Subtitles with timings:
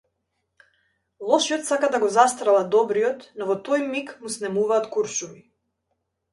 [1.31, 5.49] Лошиот сака да го застрела добриот, но во тој миг му снемуваат куршуми.